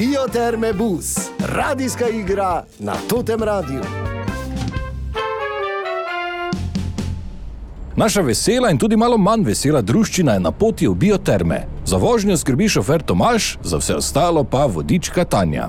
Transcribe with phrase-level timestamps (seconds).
[0.00, 3.80] Bioterme bus, radijska igra na Totem Radiu.
[7.96, 11.66] Naša vesela in tudi malo manj vesela družščina je na poti v bioterme.
[11.84, 15.68] Za vožnjo skrbi šofer Tomaš, za vse ostalo pa vodička Tanja.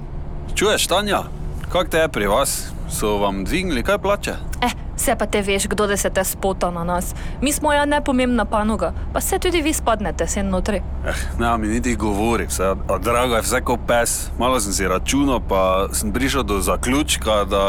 [0.56, 1.24] Čuješ, Tanja,
[1.68, 2.72] kako te je pri vas?
[2.92, 4.32] So vam dvignili kaj plače?
[4.62, 7.16] Eh, vse pa te veš, kdo da se te spota na nas.
[7.42, 10.82] Mi smo ja nepomembna panoga, pa se tudi vi spadnete sem notri.
[11.08, 14.30] Eh, ne, mi niti govori, vse, a drago je vse kot pes.
[14.40, 17.64] Malo sem si računal, pa sem prišel do zaključka, da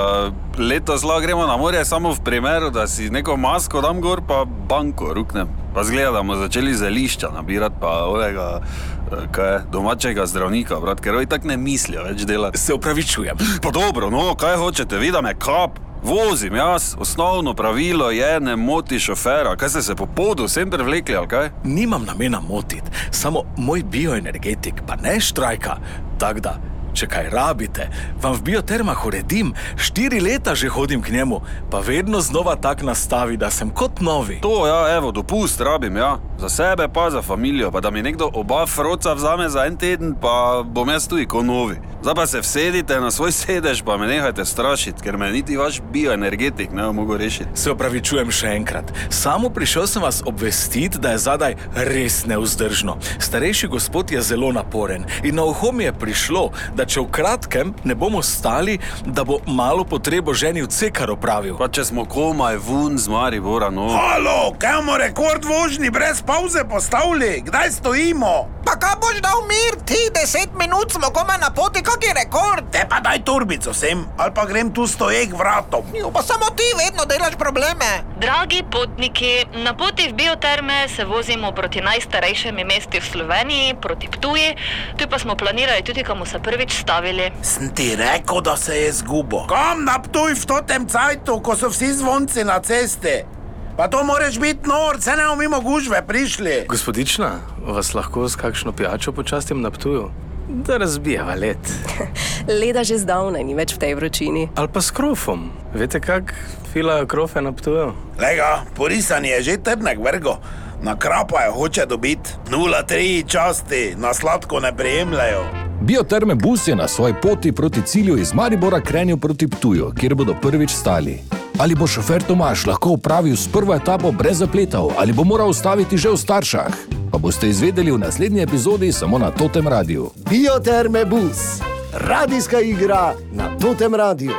[0.58, 4.44] letos lahko gremo na morje samo v primeru, da si neko masko dam gor, pa
[4.44, 5.61] banko ruknem.
[5.74, 11.16] Pa zgleda, da bomo začeli zelišča nabirati, pa ovega eh, kaj, domačega zdravnika, brat, ker
[11.16, 12.58] oni tako ne mislijo več delati.
[12.58, 13.36] Se upravičujem.
[13.62, 15.80] Pa dobro, no, kaj hočete, vidim me kap.
[16.02, 19.54] Vozim jaz, osnovno pravilo je, ne moti šofera.
[19.56, 21.50] Kaj ste se po podu vsem prevlekli, ali kaj?
[21.64, 25.76] Nimam namena motiti, samo moj bioenergetik pa ne štrajka.
[26.18, 26.56] Tako da,
[26.94, 27.88] če kaj rabite,
[28.22, 33.36] vam v biotermah uredim, štiri leta že hodim k njemu, pa vedno znova tak nastavi,
[33.36, 34.40] da sem kot novi.
[34.42, 36.16] To, ja, evo, dopust rabim, ja.
[36.38, 40.14] Za sebe pa za familijo, pa da mi nekdo oba froca vzame za en teden,
[40.20, 41.80] pa bom jaz tudi kot novi.
[42.02, 45.80] Zdaj pa se vsedite na svoj sedež, pa me nehajte strašiti, ker me niti vaš
[45.92, 47.54] bioenergetik ne bo mogel rešiti.
[47.54, 48.90] Se upravičujem še enkrat.
[49.10, 52.96] Samo prišel sem vas obvestiti, da je zadaj res neuzdržno.
[53.18, 57.70] Starejši gospod je zelo naporen in na uho mi je prišlo, da če v kratkem
[57.84, 61.54] ne bomo stali, da bo malo potrebo ženi v cekar opravil.
[61.58, 63.86] Pa če smo komaj vun z Maribora, no.
[63.94, 67.44] Halo, kaj bomo rekord vožnji brez pauze postavili?
[67.46, 68.34] Kdaj stojimo?
[68.64, 72.70] Pa kaj boš dal mir, ti deset minut smo komaj na poti, kak je rekord?
[72.72, 75.82] Te pa daj turbico sem, ali pa grem tu stojek vratom.
[75.94, 77.90] Jo, pa samo ti vedno delaš probleme.
[78.20, 79.32] Dragi potniki,
[79.64, 84.54] na poti v bioterme se vozimo proti najstarejšemu mestu v Sloveniji, proti Ptuji,
[84.96, 87.32] tu pa smo planirali tudi, kam se prvič stavili.
[87.42, 89.46] Sem ti rekel, da se je zgubo.
[89.50, 93.41] Kam naptuj v totem cajtu, ko so vsi zvonci na cesti?
[93.76, 96.64] Pa to moraš biti nor, se ne bomo mimo gužve prišli.
[96.68, 97.30] Gospodična,
[97.66, 100.10] vas lahko s kakšno pijačo počastim na ptuju?
[100.48, 101.72] Da razbijeva let.
[102.60, 104.48] Leda že zdavnaj ni več v tej vročini.
[104.54, 105.50] Ali pa s krofom.
[105.74, 106.34] Veste, kak
[106.72, 107.92] filajo krofe na ptuju?
[108.20, 110.36] Lega, porisan je že trdnek vrgo.
[110.82, 115.44] Na krapa je hoče dobiti 0,3 časti, na sladko ne prijemljajo.
[115.80, 120.34] Bioterme bus je na svoji poti proti cilju iz Maribora krenil proti Ptuju, kjer bodo
[120.42, 121.41] prvič stali.
[121.62, 125.94] Ali bo šofer Tomaš lahko upravil s prvo etapo brez zapletov, ali bo moral ustaviti
[125.98, 126.74] že v staršah?
[127.12, 130.10] Pa boste izvedeli v naslednji epizodi samo na Totem Radiu.
[130.26, 131.62] Bioterme bus,
[131.94, 134.34] radijska igra na Totem Radiu.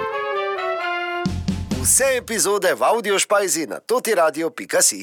[1.84, 5.02] Vse epizode v audio špajzi na totiradio.si.